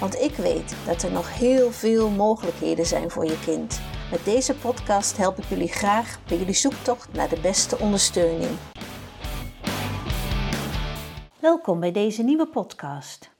Want 0.00 0.14
ik 0.14 0.34
weet 0.34 0.76
dat 0.86 1.02
er 1.02 1.12
nog 1.12 1.38
heel 1.38 1.70
veel 1.72 2.10
mogelijkheden 2.10 2.86
zijn 2.86 3.10
voor 3.10 3.24
je 3.24 3.40
kind. 3.44 3.80
Met 4.10 4.24
deze 4.24 4.54
podcast 4.54 5.16
help 5.16 5.38
ik 5.38 5.44
jullie 5.44 5.68
graag 5.68 6.20
bij 6.26 6.38
jullie 6.38 6.54
zoektocht 6.54 7.12
naar 7.12 7.28
de 7.28 7.40
beste 7.40 7.78
ondersteuning. 7.78 8.50
Welkom 11.40 11.80
bij 11.80 11.92
deze 11.92 12.22
nieuwe 12.22 12.46
podcast. 12.46 13.30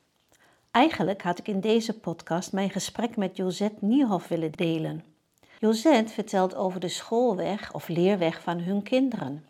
Eigenlijk 0.70 1.23
had 1.23 1.38
ik 1.38 1.48
in 1.48 1.60
deze 1.60 1.98
podcast 1.98 2.52
mijn 2.52 2.70
gesprek 2.70 3.16
met 3.16 3.37
Josette 3.37 3.84
Niehoff 3.84 4.29
willen 4.29 4.52
delen. 4.52 5.04
Josette 5.60 6.12
vertelt 6.12 6.54
over 6.54 6.80
de 6.80 6.88
schoolweg 6.88 7.73
of 7.73 7.88
leerweg 7.88 8.41
van 8.41 8.59
hun 8.59 8.82
kinderen. 8.82 9.46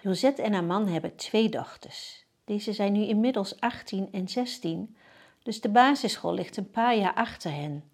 Josette 0.00 0.42
en 0.42 0.52
haar 0.52 0.64
man 0.64 0.88
hebben 0.88 1.16
twee 1.16 1.48
dochters. 1.48 2.24
Deze 2.44 2.72
zijn 2.72 2.92
nu 2.92 3.06
inmiddels 3.06 3.60
18 3.60 4.08
en 4.12 4.28
16 4.28 4.96
dus 5.48 5.60
de 5.60 5.68
basisschool 5.68 6.34
ligt 6.34 6.56
een 6.56 6.70
paar 6.70 6.96
jaar 6.96 7.14
achter 7.14 7.52
hen. 7.52 7.84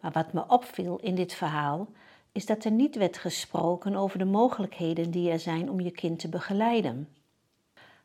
Maar 0.00 0.12
wat 0.12 0.32
me 0.32 0.44
opviel 0.48 0.98
in 1.02 1.14
dit 1.14 1.34
verhaal 1.34 1.88
is 2.32 2.46
dat 2.46 2.64
er 2.64 2.70
niet 2.70 2.96
werd 2.96 3.18
gesproken 3.18 3.96
over 3.96 4.18
de 4.18 4.24
mogelijkheden 4.24 5.10
die 5.10 5.30
er 5.30 5.38
zijn 5.38 5.70
om 5.70 5.80
je 5.80 5.90
kind 5.90 6.18
te 6.18 6.28
begeleiden. 6.28 7.08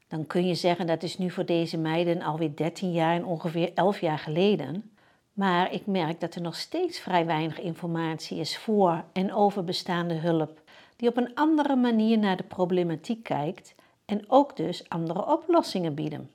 Dan 0.07 0.27
kun 0.27 0.47
je 0.47 0.55
zeggen 0.55 0.87
dat 0.87 1.03
is 1.03 1.17
nu 1.17 1.29
voor 1.29 1.45
deze 1.45 1.77
meiden 1.77 2.21
alweer 2.21 2.55
13 2.55 2.91
jaar 2.91 3.15
en 3.15 3.25
ongeveer 3.25 3.71
11 3.73 3.99
jaar 3.99 4.19
geleden. 4.19 4.91
Maar 5.33 5.71
ik 5.71 5.85
merk 5.85 6.19
dat 6.19 6.35
er 6.35 6.41
nog 6.41 6.55
steeds 6.55 6.99
vrij 6.99 7.25
weinig 7.25 7.59
informatie 7.59 8.37
is 8.37 8.57
voor 8.57 9.03
en 9.13 9.33
over 9.33 9.63
bestaande 9.63 10.15
hulp, 10.15 10.61
die 10.95 11.09
op 11.09 11.17
een 11.17 11.35
andere 11.35 11.75
manier 11.75 12.17
naar 12.17 12.37
de 12.37 12.43
problematiek 12.43 13.23
kijkt 13.23 13.75
en 14.05 14.23
ook 14.27 14.55
dus 14.55 14.89
andere 14.89 15.25
oplossingen 15.25 15.93
bieden. 15.93 16.29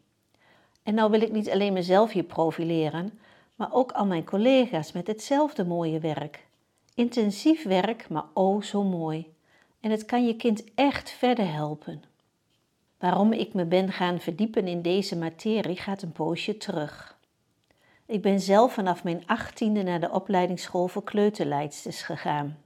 En 0.88 0.94
nou 0.94 1.10
wil 1.10 1.20
ik 1.20 1.32
niet 1.32 1.50
alleen 1.50 1.72
mezelf 1.72 2.12
hier 2.12 2.24
profileren, 2.24 3.18
maar 3.54 3.72
ook 3.72 3.92
al 3.92 4.06
mijn 4.06 4.24
collega's 4.24 4.92
met 4.92 5.06
hetzelfde 5.06 5.64
mooie 5.64 5.98
werk. 5.98 6.46
Intensief 6.94 7.62
werk, 7.62 8.08
maar 8.08 8.24
oh 8.34 8.62
zo 8.62 8.82
mooi. 8.82 9.34
En 9.80 9.90
het 9.90 10.04
kan 10.04 10.26
je 10.26 10.36
kind 10.36 10.64
echt 10.74 11.10
verder 11.10 11.52
helpen. 11.52 12.02
Waarom 12.98 13.32
ik 13.32 13.54
me 13.54 13.64
ben 13.64 13.92
gaan 13.92 14.20
verdiepen 14.20 14.66
in 14.66 14.82
deze 14.82 15.16
materie 15.16 15.76
gaat 15.76 16.02
een 16.02 16.12
poosje 16.12 16.56
terug. 16.56 17.18
Ik 18.06 18.22
ben 18.22 18.40
zelf 18.40 18.72
vanaf 18.72 19.04
mijn 19.04 19.22
achttiende 19.26 19.82
naar 19.82 20.00
de 20.00 20.10
opleidingsschool 20.10 20.88
voor 20.88 21.04
kleuterleidsters 21.04 22.02
gegaan. 22.02 22.58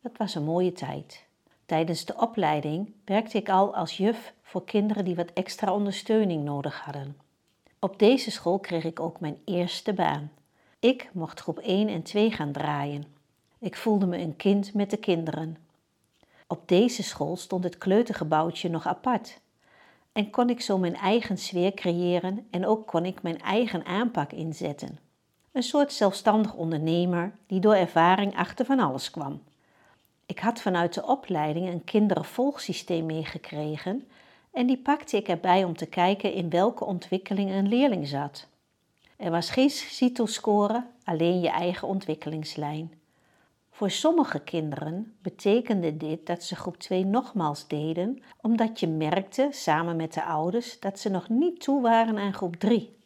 Dat 0.00 0.12
was 0.16 0.34
een 0.34 0.44
mooie 0.44 0.72
tijd. 0.72 1.24
Tijdens 1.66 2.04
de 2.04 2.16
opleiding 2.16 2.92
werkte 3.04 3.38
ik 3.38 3.48
al 3.48 3.74
als 3.74 3.96
juf 3.96 4.34
voor 4.42 4.64
kinderen 4.64 5.04
die 5.04 5.14
wat 5.14 5.32
extra 5.32 5.72
ondersteuning 5.72 6.44
nodig 6.44 6.80
hadden. 6.80 7.25
Op 7.78 7.98
deze 7.98 8.30
school 8.30 8.58
kreeg 8.58 8.84
ik 8.84 9.00
ook 9.00 9.20
mijn 9.20 9.38
eerste 9.44 9.92
baan. 9.92 10.30
Ik 10.78 11.10
mocht 11.12 11.40
groep 11.40 11.58
1 11.58 11.88
en 11.88 12.02
2 12.02 12.30
gaan 12.30 12.52
draaien. 12.52 13.04
Ik 13.58 13.76
voelde 13.76 14.06
me 14.06 14.18
een 14.18 14.36
kind 14.36 14.74
met 14.74 14.90
de 14.90 14.96
kinderen. 14.96 15.56
Op 16.46 16.68
deze 16.68 17.02
school 17.02 17.36
stond 17.36 17.64
het 17.64 17.78
kleutergebouwtje 17.78 18.68
nog 18.68 18.86
apart. 18.86 19.40
En 20.12 20.30
kon 20.30 20.50
ik 20.50 20.60
zo 20.60 20.78
mijn 20.78 20.96
eigen 20.96 21.38
sfeer 21.38 21.74
creëren 21.74 22.46
en 22.50 22.66
ook 22.66 22.86
kon 22.86 23.04
ik 23.04 23.22
mijn 23.22 23.40
eigen 23.40 23.84
aanpak 23.84 24.32
inzetten. 24.32 24.98
Een 25.52 25.62
soort 25.62 25.92
zelfstandig 25.92 26.54
ondernemer 26.54 27.32
die 27.46 27.60
door 27.60 27.74
ervaring 27.74 28.36
achter 28.36 28.64
van 28.64 28.80
alles 28.80 29.10
kwam. 29.10 29.42
Ik 30.26 30.38
had 30.38 30.60
vanuit 30.60 30.94
de 30.94 31.06
opleiding 31.06 31.68
een 31.68 31.84
kinderenvolgsysteem 31.84 33.06
meegekregen 33.06 34.08
en 34.56 34.66
die 34.66 34.78
pakte 34.78 35.16
ik 35.16 35.28
erbij 35.28 35.64
om 35.64 35.76
te 35.76 35.86
kijken 35.86 36.32
in 36.32 36.50
welke 36.50 36.84
ontwikkeling 36.84 37.50
een 37.50 37.68
leerling 37.68 38.08
zat. 38.08 38.46
Er 39.16 39.30
was 39.30 39.50
geen 39.50 39.70
CITO-score, 39.70 40.86
alleen 41.04 41.40
je 41.40 41.48
eigen 41.48 41.88
ontwikkelingslijn. 41.88 42.92
Voor 43.70 43.90
sommige 43.90 44.38
kinderen 44.40 45.16
betekende 45.22 45.96
dit 45.96 46.26
dat 46.26 46.42
ze 46.42 46.56
groep 46.56 46.76
2 46.76 47.04
nogmaals 47.04 47.68
deden, 47.68 48.22
omdat 48.40 48.80
je 48.80 48.88
merkte, 48.88 49.48
samen 49.50 49.96
met 49.96 50.14
de 50.14 50.24
ouders, 50.24 50.80
dat 50.80 50.98
ze 50.98 51.08
nog 51.08 51.28
niet 51.28 51.60
toe 51.60 51.82
waren 51.82 52.18
aan 52.18 52.34
groep 52.34 52.56
3. 52.56 52.96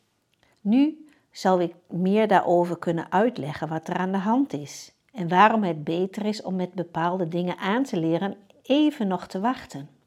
Nu 0.61 1.09
zou 1.31 1.63
ik 1.63 1.75
meer 1.89 2.29
daarover 2.29 2.79
kunnen 2.79 3.13
uitleggen 3.13 3.69
wat 3.69 3.89
er 3.89 3.97
aan 3.97 4.13
de 4.13 4.19
hand 4.19 4.53
is 4.53 4.93
en 5.13 5.29
waarom 5.29 5.63
het 5.63 5.85
beter 5.85 6.25
is 6.25 6.43
om 6.43 6.57
met 6.57 6.73
bepaalde 6.73 7.29
dingen 7.29 7.57
aan 7.57 7.83
te 7.83 8.01
leren 8.01 8.37
even 8.63 9.09
nog 9.09 9.27
te 9.27 9.41
wachten. 9.41 9.99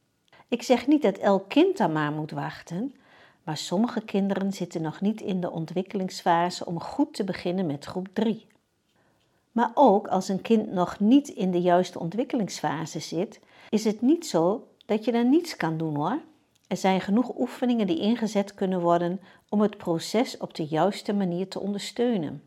Ik 0.54 0.62
zeg 0.62 0.88
niet 0.88 1.02
dat 1.02 1.18
elk 1.18 1.50
kind 1.50 1.78
dan 1.78 1.92
maar 1.92 2.12
moet 2.12 2.32
wachten, 2.32 2.96
maar 3.44 3.58
sommige 3.58 4.02
kinderen 4.02 4.54
zitten 4.54 4.82
nog 4.82 5.02
niet 5.02 5.22
in 5.22 5.42
de 5.42 5.52
ontwikkelingsfase 5.52 6.66
om 6.66 6.80
goed 6.80 7.14
te 7.14 7.24
beginnen 7.24 7.66
met 7.66 7.86
groep 7.86 8.08
3. 8.14 8.48
Maar 9.52 9.72
ook 9.74 10.08
als 10.08 10.28
een 10.28 10.42
kind 10.42 10.72
nog 10.72 11.00
niet 11.00 11.28
in 11.28 11.52
de 11.52 11.62
juiste 11.62 12.00
ontwikkelingsfase 12.00 13.00
zit, 13.00 13.40
is 13.70 13.84
het 13.84 14.02
niet 14.02 14.26
zo 14.26 14.68
dat 14.86 15.06
je 15.06 15.12
dan 15.12 15.30
niets 15.30 15.56
kan 15.56 15.78
doen 15.78 15.96
hoor. 15.96 16.20
Er 16.68 16.78
zijn 16.78 17.02
genoeg 17.02 17.38
oefeningen 17.38 17.88
die 17.88 18.00
ingezet 18.00 18.54
kunnen 18.54 18.82
worden 18.82 19.20
om 19.50 19.62
het 19.62 19.78
proces 19.78 20.38
op 20.38 20.54
de 20.54 20.66
juiste 20.66 21.14
manier 21.14 21.48
te 21.48 21.60
ondersteunen. 21.60 22.44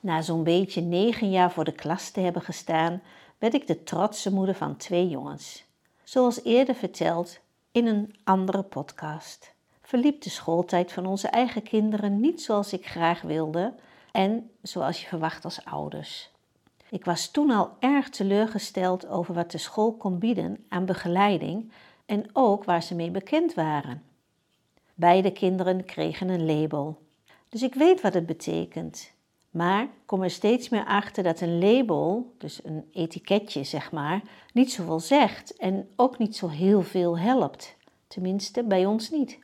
Na 0.00 0.22
zo'n 0.22 0.44
beetje 0.44 0.80
negen 0.80 1.30
jaar 1.30 1.52
voor 1.52 1.64
de 1.64 1.72
klas 1.72 2.10
te 2.10 2.20
hebben 2.20 2.42
gestaan, 2.42 3.02
werd 3.38 3.54
ik 3.54 3.66
de 3.66 3.84
trotse 3.84 4.32
moeder 4.32 4.54
van 4.54 4.76
twee 4.76 5.08
jongens. 5.08 5.66
Zoals 6.08 6.44
eerder 6.44 6.74
verteld 6.74 7.38
in 7.72 7.86
een 7.86 8.14
andere 8.24 8.62
podcast, 8.62 9.52
verliep 9.82 10.22
de 10.22 10.30
schooltijd 10.30 10.92
van 10.92 11.06
onze 11.06 11.28
eigen 11.28 11.62
kinderen 11.62 12.20
niet 12.20 12.42
zoals 12.42 12.72
ik 12.72 12.86
graag 12.86 13.20
wilde 13.20 13.74
en 14.12 14.50
zoals 14.62 15.00
je 15.00 15.06
verwacht 15.06 15.44
als 15.44 15.64
ouders. 15.64 16.30
Ik 16.90 17.04
was 17.04 17.30
toen 17.30 17.50
al 17.50 17.76
erg 17.80 18.08
teleurgesteld 18.08 19.08
over 19.08 19.34
wat 19.34 19.50
de 19.50 19.58
school 19.58 19.92
kon 19.92 20.18
bieden 20.18 20.64
aan 20.68 20.84
begeleiding 20.84 21.72
en 22.06 22.24
ook 22.32 22.64
waar 22.64 22.82
ze 22.82 22.94
mee 22.94 23.10
bekend 23.10 23.54
waren. 23.54 24.02
Beide 24.94 25.32
kinderen 25.32 25.84
kregen 25.84 26.28
een 26.28 26.46
label. 26.46 27.02
Dus 27.48 27.62
ik 27.62 27.74
weet 27.74 28.00
wat 28.00 28.14
het 28.14 28.26
betekent. 28.26 29.12
Maar 29.50 29.88
kom 30.06 30.22
er 30.22 30.30
steeds 30.30 30.68
meer 30.68 30.84
achter 30.84 31.22
dat 31.22 31.40
een 31.40 31.58
label, 31.58 32.34
dus 32.38 32.64
een 32.64 32.88
etiketje 32.92 33.64
zeg 33.64 33.92
maar, 33.92 34.22
niet 34.52 34.72
zoveel 34.72 35.00
zegt 35.00 35.56
en 35.56 35.88
ook 35.96 36.18
niet 36.18 36.36
zo 36.36 36.48
heel 36.48 36.82
veel 36.82 37.18
helpt. 37.18 37.76
Tenminste, 38.06 38.64
bij 38.64 38.86
ons 38.86 39.10
niet. 39.10 39.38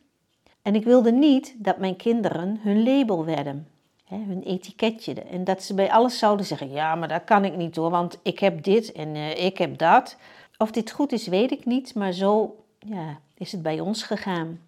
En 0.62 0.75
ik 0.75 0.84
wilde 0.84 1.12
niet 1.12 1.54
dat 1.59 1.78
mijn 1.78 1.97
kinderen 1.97 2.59
hun 2.62 2.82
label 2.82 3.25
werden, 3.25 3.69
hè, 4.04 4.16
hun 4.16 4.42
etiketje. 4.42 5.22
En 5.22 5.44
dat 5.44 5.62
ze 5.62 5.75
bij 5.75 5.92
alles 5.92 6.19
zouden 6.19 6.47
zeggen: 6.47 6.71
ja, 6.71 6.94
maar 6.94 7.09
dat 7.09 7.25
kan 7.25 7.44
ik 7.44 7.56
niet 7.56 7.76
hoor, 7.76 7.91
want 7.91 8.19
ik 8.22 8.38
heb 8.38 8.62
dit 8.62 8.92
en 8.92 9.15
uh, 9.15 9.44
ik 9.44 9.59
heb 9.59 9.78
dat. 9.78 10.16
Of 10.59 10.71
dit 10.71 10.91
goed 10.91 11.12
is, 11.12 11.26
weet 11.26 11.50
ik 11.50 11.65
niet, 11.65 11.94
maar 11.94 12.12
zo 12.12 12.56
ja, 12.78 13.19
is 13.34 13.53
het 13.53 13.62
bij 13.62 13.81
ons 13.81 14.03
gegaan. 14.03 14.60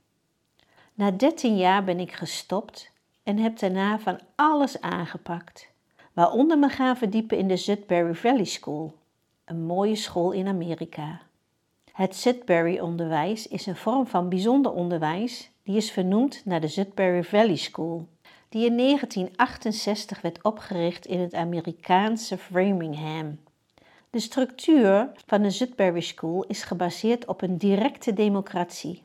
Na 0.95 1.11
13 1.11 1.57
jaar 1.57 1.85
ben 1.85 2.01
ik 2.01 2.13
gestopt 2.13 2.91
en 3.27 3.39
heb 3.39 3.59
daarna 3.59 3.99
van 3.99 4.19
alles 4.35 4.81
aangepakt, 4.81 5.69
waaronder 6.13 6.59
me 6.59 6.69
gaan 6.69 6.97
verdiepen 6.97 7.39
in 7.39 7.49
de 7.49 7.57
Sudbury 7.57 8.15
Valley 8.15 8.45
School, 8.45 8.95
een 9.45 9.63
mooie 9.63 9.97
school 9.97 10.33
in 10.33 10.47
Amerika. 10.47 11.21
Het 11.93 12.17
Sudbury-onderwijs 12.17 13.49
is 13.49 13.67
een 13.67 13.77
vorm 13.77 14.07
van 14.07 14.29
bijzonder 14.29 14.73
onderwijs 14.73 15.51
die 15.63 15.77
is 15.77 15.91
vernoemd 15.91 16.43
naar 16.45 16.61
de 16.61 16.69
Sudbury 16.69 17.25
Valley 17.25 17.57
School, 17.57 18.07
die 18.49 18.67
in 18.67 18.77
1968 18.77 20.21
werd 20.21 20.43
opgericht 20.43 21.07
in 21.07 21.21
het 21.21 21.35
Amerikaanse 21.35 22.39
Framingham. 22.39 23.39
De 24.11 24.21
structuur 24.21 25.11
van 25.27 25.43
de 25.43 25.51
Sudbury 25.51 26.01
School 26.01 26.45
is 26.45 26.63
gebaseerd 26.63 27.27
op 27.27 27.43
een 27.43 27.59
directe 27.59 28.13
democratie. 28.13 29.03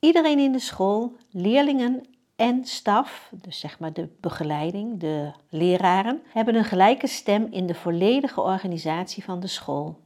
Iedereen 0.00 0.38
in 0.38 0.52
de 0.52 0.58
school, 0.58 1.12
leerlingen 1.30 2.06
en 2.36 2.64
staf, 2.64 3.30
dus 3.32 3.60
zeg 3.60 3.78
maar 3.78 3.92
de 3.92 4.08
begeleiding, 4.20 5.00
de 5.00 5.32
leraren, 5.48 6.22
hebben 6.28 6.54
een 6.54 6.64
gelijke 6.64 7.06
stem 7.06 7.46
in 7.50 7.66
de 7.66 7.74
volledige 7.74 8.40
organisatie 8.40 9.24
van 9.24 9.40
de 9.40 9.46
school. 9.46 9.98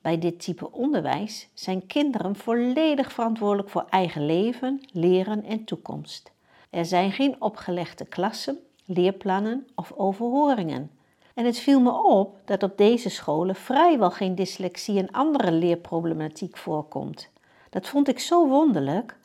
Bij 0.00 0.18
dit 0.18 0.40
type 0.40 0.72
onderwijs 0.72 1.48
zijn 1.54 1.86
kinderen 1.86 2.36
volledig 2.36 3.12
verantwoordelijk 3.12 3.68
voor 3.68 3.86
eigen 3.90 4.26
leven, 4.26 4.80
leren 4.92 5.44
en 5.44 5.64
toekomst. 5.64 6.32
Er 6.70 6.84
zijn 6.84 7.12
geen 7.12 7.36
opgelegde 7.38 8.04
klassen, 8.04 8.58
leerplannen 8.84 9.66
of 9.74 9.92
overhoringen. 9.92 10.90
En 11.34 11.44
het 11.44 11.58
viel 11.58 11.80
me 11.80 12.02
op 12.02 12.38
dat 12.44 12.62
op 12.62 12.78
deze 12.78 13.08
scholen 13.08 13.54
vrijwel 13.54 14.10
geen 14.10 14.34
dyslexie 14.34 14.98
en 14.98 15.10
andere 15.10 15.52
leerproblematiek 15.52 16.56
voorkomt. 16.56 17.30
Dat 17.70 17.88
vond 17.88 18.08
ik 18.08 18.18
zo 18.18 18.48
wonderlijk. 18.48 19.18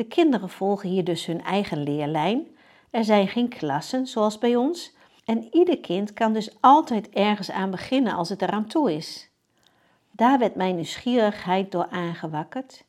De 0.00 0.06
kinderen 0.06 0.48
volgen 0.48 0.88
hier 0.88 1.04
dus 1.04 1.26
hun 1.26 1.42
eigen 1.42 1.82
leerlijn. 1.82 2.46
Er 2.90 3.04
zijn 3.04 3.28
geen 3.28 3.48
klassen 3.48 4.06
zoals 4.06 4.38
bij 4.38 4.56
ons. 4.56 4.92
En 5.24 5.48
ieder 5.50 5.78
kind 5.78 6.12
kan 6.12 6.32
dus 6.32 6.56
altijd 6.60 7.08
ergens 7.08 7.50
aan 7.50 7.70
beginnen 7.70 8.14
als 8.14 8.28
het 8.28 8.42
eraan 8.42 8.66
toe 8.66 8.92
is. 8.92 9.30
Daar 10.10 10.38
werd 10.38 10.54
mijn 10.54 10.74
nieuwsgierigheid 10.74 11.72
door 11.72 11.86
aangewakkerd. 11.90 12.84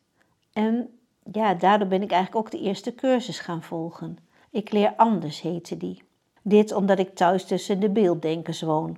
En 0.54 1.00
ja, 1.32 1.54
daardoor 1.54 1.88
ben 1.88 2.02
ik 2.02 2.12
eigenlijk 2.12 2.46
ook 2.46 2.52
de 2.52 2.68
eerste 2.68 2.96
cursus 2.96 3.40
gaan 3.40 3.64
volgen. 3.64 4.18
Ik 4.50 4.72
leer 4.72 4.94
anders 4.96 5.42
heette 5.42 5.78
die. 5.78 6.04
Dit 6.42 6.74
omdat 6.74 7.00
ik 7.00 7.16
thuis 7.16 7.46
tussen 7.46 7.80
de 7.80 7.90
beelddenkers 7.90 8.62
woon. 8.62 8.98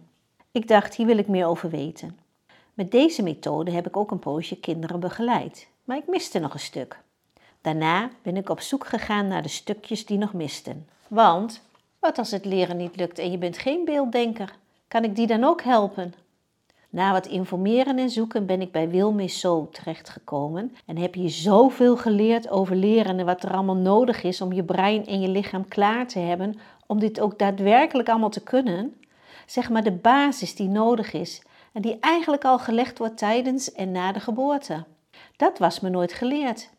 Ik 0.52 0.68
dacht, 0.68 0.96
hier 0.96 1.06
wil 1.06 1.18
ik 1.18 1.28
meer 1.28 1.46
over 1.46 1.70
weten. 1.70 2.20
Met 2.74 2.92
deze 2.92 3.24
methode 3.24 3.72
heb 3.72 3.88
ik 3.88 3.98
ook 3.98 4.12
een 4.12 4.20
poosje 4.20 4.60
kinderen 4.60 5.00
begeleid, 5.00 5.68
maar 5.84 5.98
ik 5.98 6.08
miste 6.08 6.40
nog 6.40 6.54
een 6.54 6.60
stuk. 6.60 7.02
Daarna 7.64 8.10
ben 8.22 8.38
ik 8.38 8.50
op 8.50 8.60
zoek 8.60 8.86
gegaan 8.86 9.28
naar 9.28 9.42
de 9.42 9.50
stukjes 9.50 10.06
die 10.06 10.18
nog 10.18 10.34
misten. 10.34 10.88
Want 11.08 11.62
wat 12.00 12.18
als 12.18 12.32
het 12.32 12.46
leren 12.46 12.78
niet 12.78 12.96
lukt 12.96 13.20
en 13.20 13.32
je 13.32 13.38
bent 13.38 13.58
geen 13.58 13.86
beelddenker? 13.86 14.56
Kan 14.88 15.04
ik 15.04 15.16
die 15.16 15.28
dan 15.28 15.44
ook 15.44 15.62
helpen? 15.62 16.14
Na 16.90 17.12
wat 17.12 17.28
informeren 17.28 17.98
en 17.98 18.10
zoeken 18.10 18.46
ben 18.46 18.62
ik 18.62 18.72
bij 18.72 18.90
Wilmis 18.90 19.16
Misso 19.16 19.70
terechtgekomen 19.72 20.76
en 20.86 20.98
heb 20.98 21.14
hier 21.14 21.30
zoveel 21.30 21.98
geleerd 21.98 22.50
over 22.50 22.76
leren 22.76 23.20
en 23.20 23.26
wat 23.26 23.44
er 23.44 23.54
allemaal 23.54 23.76
nodig 23.76 24.24
is 24.24 24.42
om 24.42 24.54
je 24.54 24.64
brein 24.64 25.06
en 25.06 25.22
je 25.22 25.28
lichaam 25.28 25.68
klaar 25.68 26.08
te 26.08 26.20
hebben 26.20 26.60
om 26.88 27.00
dit 27.00 27.20
ook 27.20 27.40
daadwerkelijk 27.40 28.10
allemaal 28.10 28.30
te 28.30 28.44
kunnen. 28.44 29.02
Zeg 29.46 29.70
maar 29.70 29.84
de 29.84 29.92
basis 29.92 30.56
die 30.56 30.70
nodig 30.70 31.14
is 31.14 31.42
en 31.74 31.82
die 31.82 31.98
eigenlijk 32.00 32.46
al 32.46 32.60
gelegd 32.60 32.98
wordt 32.98 33.18
tijdens 33.18 33.72
en 33.72 33.92
na 33.92 34.12
de 34.12 34.20
geboorte. 34.20 34.84
Dat 35.38 35.58
was 35.58 35.80
me 35.80 35.90
nooit 35.90 36.14
geleerd. 36.14 36.72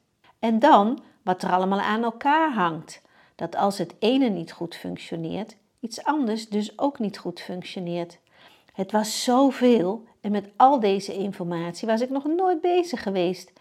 En 0.44 0.58
dan 0.58 1.02
wat 1.22 1.42
er 1.42 1.52
allemaal 1.52 1.80
aan 1.80 2.04
elkaar 2.04 2.52
hangt. 2.52 3.02
Dat 3.34 3.56
als 3.56 3.78
het 3.78 3.94
ene 3.98 4.28
niet 4.28 4.52
goed 4.52 4.74
functioneert, 4.74 5.56
iets 5.80 6.04
anders 6.04 6.48
dus 6.48 6.78
ook 6.78 6.98
niet 6.98 7.18
goed 7.18 7.40
functioneert. 7.40 8.18
Het 8.72 8.92
was 8.92 9.24
zoveel 9.24 10.04
en 10.20 10.30
met 10.30 10.48
al 10.56 10.80
deze 10.80 11.14
informatie 11.14 11.88
was 11.88 12.00
ik 12.00 12.10
nog 12.10 12.24
nooit 12.24 12.60
bezig 12.60 13.02
geweest. 13.02 13.52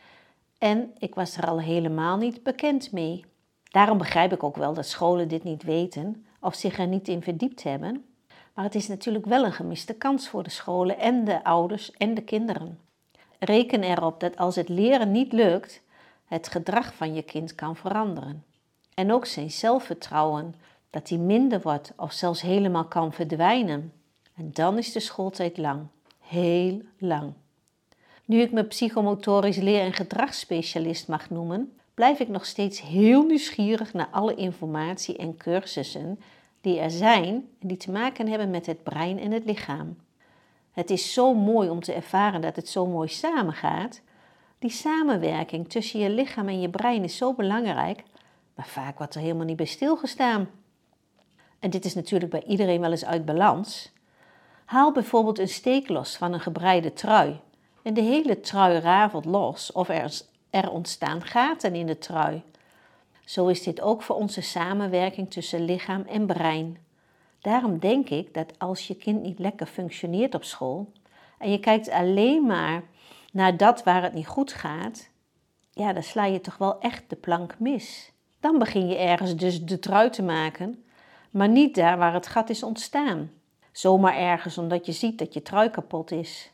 En 0.57 0.91
ik 0.97 1.15
was 1.15 1.37
er 1.37 1.47
al 1.47 1.59
helemaal 1.59 2.17
niet 2.17 2.43
bekend 2.43 2.91
mee. 2.91 3.25
Daarom 3.63 3.97
begrijp 3.97 4.33
ik 4.33 4.43
ook 4.43 4.57
wel 4.57 4.73
dat 4.73 4.85
scholen 4.85 5.27
dit 5.27 5.43
niet 5.43 5.63
weten 5.63 6.25
of 6.41 6.55
zich 6.55 6.79
er 6.79 6.87
niet 6.87 7.07
in 7.07 7.21
verdiept 7.21 7.63
hebben. 7.63 8.05
Maar 8.53 8.65
het 8.65 8.75
is 8.75 8.87
natuurlijk 8.87 9.25
wel 9.25 9.45
een 9.45 9.53
gemiste 9.53 9.93
kans 9.93 10.29
voor 10.29 10.43
de 10.43 10.49
scholen 10.49 10.99
en 10.99 11.23
de 11.23 11.43
ouders 11.43 11.91
en 11.91 12.13
de 12.13 12.23
kinderen. 12.23 12.79
Reken 13.39 13.83
erop 13.83 14.19
dat 14.19 14.37
als 14.37 14.55
het 14.55 14.69
leren 14.69 15.11
niet 15.11 15.33
lukt, 15.33 15.82
het 16.33 16.47
gedrag 16.47 16.93
van 16.93 17.13
je 17.13 17.21
kind 17.21 17.55
kan 17.55 17.75
veranderen. 17.75 18.43
En 18.93 19.11
ook 19.11 19.25
zijn 19.25 19.51
zelfvertrouwen, 19.51 20.55
dat 20.89 21.09
hij 21.09 21.17
minder 21.17 21.61
wordt 21.61 21.93
of 21.97 22.11
zelfs 22.11 22.41
helemaal 22.41 22.85
kan 22.85 23.13
verdwijnen. 23.13 23.93
En 24.35 24.49
dan 24.53 24.77
is 24.77 24.91
de 24.91 24.99
schooltijd 24.99 25.57
lang, 25.57 25.81
heel 26.19 26.81
lang. 26.97 27.33
Nu 28.25 28.39
ik 28.39 28.51
me 28.51 28.63
psychomotorisch 28.63 29.57
leer- 29.57 29.81
en 29.81 29.93
gedragsspecialist 29.93 31.07
mag 31.07 31.29
noemen, 31.29 31.77
blijf 31.93 32.19
ik 32.19 32.27
nog 32.27 32.45
steeds 32.45 32.81
heel 32.81 33.23
nieuwsgierig 33.23 33.93
naar 33.93 34.09
alle 34.11 34.35
informatie 34.35 35.17
en 35.17 35.37
cursussen 35.37 36.19
die 36.61 36.79
er 36.79 36.91
zijn 36.91 37.49
en 37.59 37.67
die 37.67 37.77
te 37.77 37.91
maken 37.91 38.27
hebben 38.27 38.49
met 38.49 38.65
het 38.65 38.83
brein 38.83 39.19
en 39.19 39.31
het 39.31 39.45
lichaam. 39.45 39.97
Het 40.71 40.89
is 40.89 41.13
zo 41.13 41.33
mooi 41.33 41.69
om 41.69 41.79
te 41.79 41.93
ervaren 41.93 42.41
dat 42.41 42.55
het 42.55 42.69
zo 42.69 42.85
mooi 42.85 43.07
samengaat. 43.07 44.01
Die 44.63 44.71
samenwerking 44.71 45.69
tussen 45.69 45.99
je 45.99 46.09
lichaam 46.09 46.47
en 46.47 46.61
je 46.61 46.69
brein 46.69 47.03
is 47.03 47.17
zo 47.17 47.33
belangrijk, 47.33 48.03
maar 48.55 48.67
vaak 48.67 48.97
wordt 48.97 49.15
er 49.15 49.21
helemaal 49.21 49.45
niet 49.45 49.55
bij 49.55 49.65
stilgestaan. 49.65 50.49
En 51.59 51.69
dit 51.69 51.85
is 51.85 51.93
natuurlijk 51.93 52.31
bij 52.31 52.43
iedereen 52.43 52.81
wel 52.81 52.91
eens 52.91 53.05
uit 53.05 53.25
balans. 53.25 53.91
Haal 54.65 54.91
bijvoorbeeld 54.91 55.39
een 55.39 55.47
steek 55.47 55.89
los 55.89 56.17
van 56.17 56.33
een 56.33 56.39
gebreide 56.39 56.93
trui 56.93 57.39
en 57.81 57.93
de 57.93 58.01
hele 58.01 58.39
trui 58.39 58.79
rafelt 58.79 59.25
los 59.25 59.71
of 59.71 59.89
er, 59.89 60.21
er 60.49 60.71
ontstaan 60.71 61.21
gaten 61.21 61.75
in 61.75 61.85
de 61.85 61.97
trui. 61.97 62.41
Zo 63.25 63.47
is 63.47 63.63
dit 63.63 63.81
ook 63.81 64.01
voor 64.01 64.15
onze 64.15 64.41
samenwerking 64.41 65.31
tussen 65.31 65.65
lichaam 65.65 66.01
en 66.01 66.25
brein. 66.25 66.77
Daarom 67.41 67.79
denk 67.79 68.09
ik 68.09 68.33
dat 68.33 68.59
als 68.59 68.87
je 68.87 68.95
kind 68.95 69.21
niet 69.21 69.39
lekker 69.39 69.67
functioneert 69.67 70.35
op 70.35 70.43
school 70.43 70.91
en 71.37 71.51
je 71.51 71.59
kijkt 71.59 71.89
alleen 71.89 72.45
maar 72.45 72.83
naar 73.33 73.57
dat 73.57 73.83
waar 73.83 74.03
het 74.03 74.13
niet 74.13 74.27
goed 74.27 74.53
gaat, 74.53 75.09
ja, 75.71 75.93
dan 75.93 76.03
sla 76.03 76.25
je 76.25 76.41
toch 76.41 76.57
wel 76.57 76.79
echt 76.79 77.03
de 77.07 77.15
plank 77.15 77.55
mis. 77.59 78.11
Dan 78.39 78.59
begin 78.59 78.87
je 78.87 78.97
ergens 78.97 79.35
dus 79.35 79.63
de 79.63 79.79
trui 79.79 80.09
te 80.09 80.23
maken, 80.23 80.83
maar 81.29 81.49
niet 81.49 81.75
daar 81.75 81.97
waar 81.97 82.13
het 82.13 82.27
gat 82.27 82.49
is 82.49 82.63
ontstaan. 82.63 83.31
Zomaar 83.71 84.15
ergens 84.15 84.57
omdat 84.57 84.85
je 84.85 84.91
ziet 84.91 85.19
dat 85.19 85.33
je 85.33 85.41
trui 85.41 85.69
kapot 85.69 86.11
is. 86.11 86.51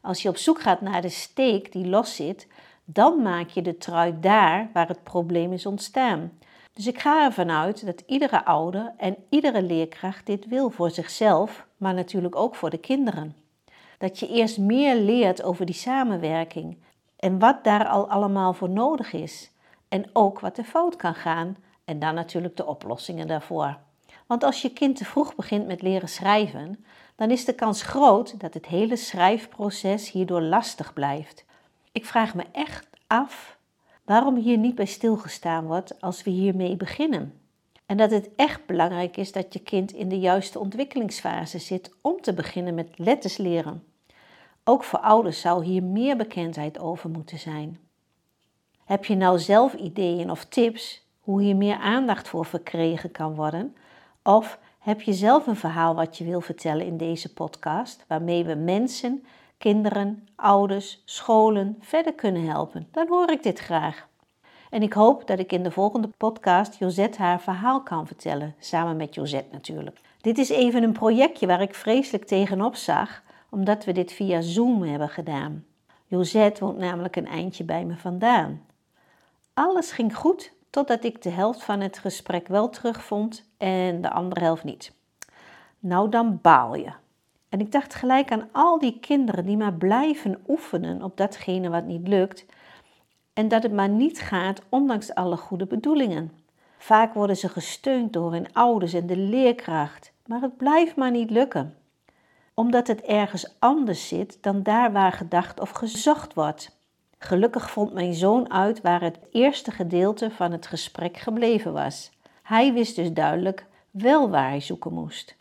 Als 0.00 0.22
je 0.22 0.28
op 0.28 0.36
zoek 0.36 0.60
gaat 0.60 0.80
naar 0.80 1.02
de 1.02 1.08
steek 1.08 1.72
die 1.72 1.86
los 1.86 2.16
zit, 2.16 2.46
dan 2.84 3.22
maak 3.22 3.48
je 3.48 3.62
de 3.62 3.78
trui 3.78 4.20
daar 4.20 4.70
waar 4.72 4.88
het 4.88 5.02
probleem 5.02 5.52
is 5.52 5.66
ontstaan. 5.66 6.32
Dus 6.72 6.86
ik 6.86 6.98
ga 6.98 7.24
ervan 7.24 7.50
uit 7.50 7.86
dat 7.86 8.02
iedere 8.06 8.44
ouder 8.44 8.92
en 8.96 9.16
iedere 9.28 9.62
leerkracht 9.62 10.26
dit 10.26 10.46
wil 10.46 10.70
voor 10.70 10.90
zichzelf, 10.90 11.66
maar 11.76 11.94
natuurlijk 11.94 12.36
ook 12.36 12.54
voor 12.54 12.70
de 12.70 12.78
kinderen. 12.78 13.41
Dat 14.02 14.18
je 14.18 14.28
eerst 14.28 14.58
meer 14.58 14.96
leert 14.96 15.42
over 15.42 15.66
die 15.66 15.74
samenwerking 15.74 16.76
en 17.16 17.38
wat 17.38 17.64
daar 17.64 17.88
al 17.88 18.08
allemaal 18.08 18.52
voor 18.52 18.70
nodig 18.70 19.12
is. 19.12 19.50
En 19.88 20.10
ook 20.12 20.40
wat 20.40 20.58
er 20.58 20.64
fout 20.64 20.96
kan 20.96 21.14
gaan 21.14 21.56
en 21.84 21.98
dan 21.98 22.14
natuurlijk 22.14 22.56
de 22.56 22.66
oplossingen 22.66 23.26
daarvoor. 23.26 23.78
Want 24.26 24.44
als 24.44 24.62
je 24.62 24.72
kind 24.72 24.96
te 24.96 25.04
vroeg 25.04 25.34
begint 25.34 25.66
met 25.66 25.82
leren 25.82 26.08
schrijven, 26.08 26.84
dan 27.16 27.30
is 27.30 27.44
de 27.44 27.54
kans 27.54 27.82
groot 27.82 28.40
dat 28.40 28.54
het 28.54 28.66
hele 28.66 28.96
schrijfproces 28.96 30.10
hierdoor 30.10 30.42
lastig 30.42 30.92
blijft. 30.92 31.44
Ik 31.92 32.06
vraag 32.06 32.34
me 32.34 32.44
echt 32.52 32.88
af 33.06 33.58
waarom 34.04 34.36
hier 34.36 34.58
niet 34.58 34.74
bij 34.74 34.86
stilgestaan 34.86 35.66
wordt 35.66 36.00
als 36.00 36.22
we 36.22 36.30
hiermee 36.30 36.76
beginnen. 36.76 37.40
En 37.86 37.96
dat 37.96 38.10
het 38.10 38.30
echt 38.36 38.66
belangrijk 38.66 39.16
is 39.16 39.32
dat 39.32 39.52
je 39.52 39.60
kind 39.60 39.92
in 39.92 40.08
de 40.08 40.18
juiste 40.18 40.58
ontwikkelingsfase 40.58 41.58
zit 41.58 41.94
om 42.00 42.20
te 42.20 42.34
beginnen 42.34 42.74
met 42.74 42.98
letters 42.98 43.36
leren. 43.36 43.90
Ook 44.64 44.84
voor 44.84 44.98
ouders 44.98 45.40
zou 45.40 45.64
hier 45.64 45.82
meer 45.82 46.16
bekendheid 46.16 46.78
over 46.78 47.10
moeten 47.10 47.38
zijn. 47.38 47.78
Heb 48.84 49.04
je 49.04 49.14
nou 49.14 49.38
zelf 49.38 49.74
ideeën 49.74 50.30
of 50.30 50.44
tips 50.44 51.06
hoe 51.20 51.42
hier 51.42 51.56
meer 51.56 51.76
aandacht 51.76 52.28
voor 52.28 52.44
verkregen 52.44 53.10
kan 53.10 53.34
worden? 53.34 53.76
Of 54.22 54.58
heb 54.78 55.00
je 55.00 55.12
zelf 55.12 55.46
een 55.46 55.56
verhaal 55.56 55.94
wat 55.94 56.18
je 56.18 56.24
wil 56.24 56.40
vertellen 56.40 56.86
in 56.86 56.96
deze 56.96 57.32
podcast, 57.32 58.04
waarmee 58.08 58.44
we 58.44 58.54
mensen, 58.54 59.24
kinderen, 59.58 60.28
ouders, 60.36 61.02
scholen 61.04 61.76
verder 61.80 62.14
kunnen 62.14 62.44
helpen? 62.46 62.88
Dan 62.90 63.08
hoor 63.08 63.30
ik 63.30 63.42
dit 63.42 63.58
graag. 63.58 64.08
En 64.70 64.82
ik 64.82 64.92
hoop 64.92 65.26
dat 65.26 65.38
ik 65.38 65.52
in 65.52 65.62
de 65.62 65.70
volgende 65.70 66.08
podcast 66.16 66.78
Josette 66.78 67.22
haar 67.22 67.40
verhaal 67.40 67.82
kan 67.82 68.06
vertellen, 68.06 68.54
samen 68.58 68.96
met 68.96 69.14
Josette 69.14 69.52
natuurlijk. 69.52 70.00
Dit 70.20 70.38
is 70.38 70.48
even 70.48 70.82
een 70.82 70.92
projectje 70.92 71.46
waar 71.46 71.62
ik 71.62 71.74
vreselijk 71.74 72.24
tegenop 72.24 72.76
zag, 72.76 73.22
omdat 73.52 73.84
we 73.84 73.92
dit 73.92 74.12
via 74.12 74.40
Zoom 74.40 74.82
hebben 74.82 75.08
gedaan. 75.08 75.64
Josette 76.06 76.64
woont 76.64 76.78
namelijk 76.78 77.16
een 77.16 77.26
eindje 77.26 77.64
bij 77.64 77.84
me 77.84 77.96
vandaan. 77.96 78.60
Alles 79.54 79.92
ging 79.92 80.16
goed 80.16 80.52
totdat 80.70 81.04
ik 81.04 81.22
de 81.22 81.30
helft 81.30 81.62
van 81.62 81.80
het 81.80 81.98
gesprek 81.98 82.48
wel 82.48 82.68
terugvond 82.68 83.44
en 83.58 84.00
de 84.00 84.10
andere 84.10 84.40
helft 84.40 84.64
niet. 84.64 84.92
Nou, 85.78 86.08
dan 86.08 86.38
baal 86.42 86.74
je. 86.74 86.92
En 87.48 87.60
ik 87.60 87.72
dacht 87.72 87.94
gelijk 87.94 88.32
aan 88.32 88.48
al 88.52 88.78
die 88.78 88.98
kinderen 89.00 89.46
die 89.46 89.56
maar 89.56 89.74
blijven 89.74 90.42
oefenen 90.48 91.02
op 91.02 91.16
datgene 91.16 91.68
wat 91.68 91.84
niet 91.84 92.08
lukt 92.08 92.46
en 93.32 93.48
dat 93.48 93.62
het 93.62 93.72
maar 93.72 93.88
niet 93.88 94.20
gaat 94.20 94.62
ondanks 94.68 95.14
alle 95.14 95.36
goede 95.36 95.66
bedoelingen. 95.66 96.32
Vaak 96.78 97.14
worden 97.14 97.36
ze 97.36 97.48
gesteund 97.48 98.12
door 98.12 98.32
hun 98.32 98.52
ouders 98.52 98.92
en 98.92 99.06
de 99.06 99.16
leerkracht, 99.16 100.12
maar 100.26 100.40
het 100.40 100.56
blijft 100.56 100.96
maar 100.96 101.10
niet 101.10 101.30
lukken. 101.30 101.76
Omdat 102.54 102.86
het 102.86 103.00
ergens 103.00 103.54
anders 103.58 104.08
zit 104.08 104.38
dan 104.40 104.62
daar 104.62 104.92
waar 104.92 105.12
gedacht 105.12 105.60
of 105.60 105.70
gezocht 105.70 106.34
wordt. 106.34 106.76
Gelukkig 107.18 107.70
vond 107.70 107.92
mijn 107.92 108.14
zoon 108.14 108.52
uit 108.52 108.80
waar 108.80 109.00
het 109.00 109.18
eerste 109.30 109.70
gedeelte 109.70 110.30
van 110.30 110.52
het 110.52 110.66
gesprek 110.66 111.16
gebleven 111.16 111.72
was. 111.72 112.10
Hij 112.42 112.72
wist 112.72 112.96
dus 112.96 113.12
duidelijk 113.12 113.66
wel 113.90 114.30
waar 114.30 114.48
hij 114.48 114.60
zoeken 114.60 114.92
moest. 114.92 115.36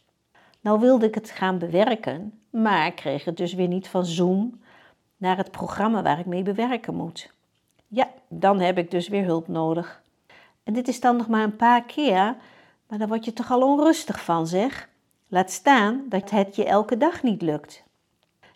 Nou 0.62 0.80
wilde 0.80 1.06
ik 1.06 1.16
het 1.16 1.30
gaan 1.30 1.58
bewerken, 1.58 2.40
maar 2.50 2.92
kreeg 2.92 3.26
het 3.26 3.38
dus 3.38 3.54
weer 3.54 3.68
niet 3.68 3.88
van 3.88 4.06
Zoom 4.06 4.62
naar 5.18 5.38
het 5.38 5.52
programma 5.52 6.02
waar 6.02 6.20
ik 6.20 6.26
mee 6.26 6.44
bewerken 6.44 6.96
moet. 6.96 7.32
Ja, 7.88 8.10
dan 8.28 8.60
heb 8.60 8.78
ik 8.78 8.92
dus 8.92 9.08
weer 9.08 9.26
hulp 9.26 9.48
nodig. 9.48 10.02
En 10.64 10.74
dit 10.74 10.88
is 10.88 11.00
dan 11.00 11.18
nog 11.18 11.28
maar 11.28 11.44
een 11.44 11.56
paar 11.56 11.84
keer, 11.84 12.36
Maar 12.88 13.00
daar 13.00 13.08
word 13.08 13.26
je 13.26 13.34
toch 13.34 13.52
al 13.52 13.62
onrustig 13.62 14.24
van, 14.24 14.48
zeg. 14.48 14.90
Laat 15.34 15.52
staan 15.52 16.06
dat 16.10 16.30
het 16.30 16.56
je 16.56 16.66
elke 16.66 16.98
dag 16.98 17.24
niet 17.24 17.42
lukt. 17.42 17.84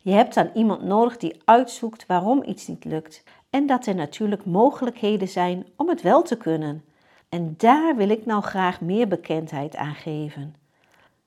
Je 0.02 0.12
hebt 0.12 0.34
dan 0.34 0.50
iemand 0.54 0.84
nodig 0.84 1.18
die 1.18 1.42
uitzoekt 1.46 2.06
waarom 2.06 2.44
iets 2.46 2.68
niet 2.68 2.86
lukt 2.86 3.24
en 3.50 3.66
dat 3.66 3.86
er 3.86 3.96
natuurlijk 3.96 4.46
mogelijkheden 4.46 5.28
zijn 5.28 5.66
om 5.76 5.90
het 5.90 6.02
wel 6.02 6.22
te 6.22 6.38
kunnen. 6.38 6.84
En 7.30 7.54
daar 7.58 7.96
wil 7.96 8.10
ik 8.10 8.26
nou 8.26 8.42
graag 8.42 8.82
meer 8.82 9.08
bekendheid 9.08 9.76
aan 9.76 9.96
geven. 9.96 10.56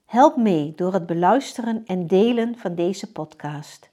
Help 0.06 0.36
mee 0.36 0.72
door 0.76 0.92
het 0.92 1.06
beluisteren 1.06 1.82
en 1.86 2.06
delen 2.06 2.58
van 2.58 2.74
deze 2.74 3.12
podcast. 3.12 3.90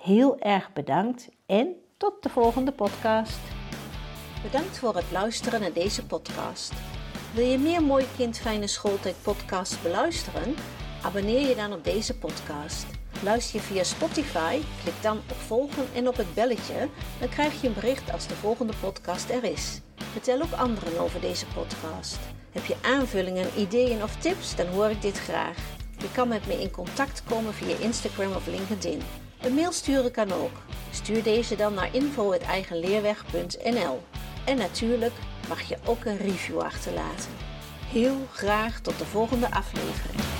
Heel 0.00 0.38
erg 0.38 0.72
bedankt 0.72 1.28
en 1.46 1.68
tot 1.96 2.22
de 2.22 2.28
volgende 2.28 2.72
podcast. 2.72 3.40
Bedankt 4.42 4.78
voor 4.78 4.96
het 4.96 5.10
luisteren 5.12 5.60
naar 5.60 5.72
deze 5.72 6.06
podcast. 6.06 6.72
Wil 7.34 7.46
je 7.46 7.58
meer 7.58 7.82
Mooi 7.82 8.04
Kind 8.16 8.38
Fijne 8.38 8.66
Schooltijd 8.66 9.16
podcast 9.22 9.82
beluisteren? 9.82 10.54
Abonneer 11.02 11.48
je 11.48 11.54
dan 11.54 11.72
op 11.72 11.84
deze 11.84 12.14
podcast. 12.14 12.86
Luister 13.22 13.60
je 13.60 13.66
via 13.66 13.82
Spotify, 13.82 14.58
klik 14.82 14.94
dan 15.00 15.16
op 15.16 15.36
volgen 15.36 15.86
en 15.94 16.08
op 16.08 16.16
het 16.16 16.34
belletje, 16.34 16.88
dan 17.20 17.28
krijg 17.28 17.60
je 17.60 17.68
een 17.68 17.74
bericht 17.74 18.12
als 18.12 18.26
de 18.26 18.34
volgende 18.34 18.72
podcast 18.80 19.30
er 19.30 19.44
is. 19.44 19.80
Vertel 20.12 20.42
ook 20.42 20.52
anderen 20.52 20.98
over 20.98 21.20
deze 21.20 21.46
podcast. 21.46 22.18
Heb 22.50 22.64
je 22.64 22.76
aanvullingen, 22.82 23.50
ideeën 23.56 24.02
of 24.02 24.16
tips, 24.16 24.56
dan 24.56 24.66
hoor 24.66 24.90
ik 24.90 25.02
dit 25.02 25.18
graag. 25.18 25.56
Je 25.98 26.10
kan 26.12 26.28
met 26.28 26.46
me 26.46 26.60
in 26.60 26.70
contact 26.70 27.22
komen 27.28 27.54
via 27.54 27.76
Instagram 27.76 28.32
of 28.32 28.46
LinkedIn. 28.46 29.02
Een 29.40 29.54
mail 29.54 29.72
sturen 29.72 30.10
kan 30.10 30.32
ook. 30.32 30.56
Stuur 30.90 31.22
deze 31.22 31.56
dan 31.56 31.74
naar 31.74 31.94
info.eigenleerweg.nl 31.94 34.02
En 34.44 34.56
natuurlijk 34.56 35.14
mag 35.48 35.62
je 35.62 35.76
ook 35.84 36.04
een 36.04 36.18
review 36.18 36.60
achterlaten. 36.60 37.30
Heel 37.86 38.16
graag 38.32 38.80
tot 38.80 38.98
de 38.98 39.06
volgende 39.06 39.50
aflevering. 39.50 40.37